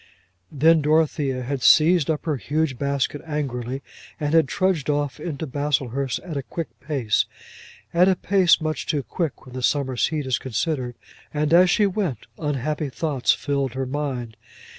Then 0.51 0.81
Dorothea 0.81 1.43
had 1.43 1.61
seized 1.61 2.09
up 2.09 2.25
her 2.25 2.37
huge 2.37 2.79
basket 2.79 3.21
angrily, 3.23 3.83
and 4.19 4.33
had 4.33 4.47
trudged 4.47 4.89
off 4.89 5.19
into 5.19 5.45
Baslehurst 5.45 6.17
at 6.21 6.35
a 6.37 6.41
quick 6.41 6.69
pace, 6.79 7.25
at 7.93 8.09
a 8.09 8.15
pace 8.15 8.59
much 8.59 8.87
too 8.87 9.03
quick 9.03 9.45
when 9.45 9.53
the 9.53 9.61
summer's 9.61 10.07
heat 10.07 10.25
is 10.25 10.39
considered; 10.39 10.95
and 11.31 11.53
as 11.53 11.69
she 11.69 11.85
went, 11.85 12.25
unhappy 12.39 12.89
thoughts 12.89 13.31
filled 13.31 13.73
her 13.75 13.85
mind. 13.85 14.37